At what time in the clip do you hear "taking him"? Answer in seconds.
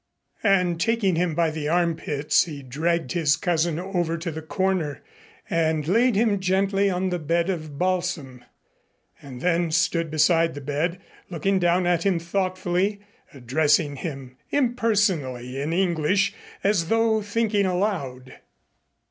0.81-1.35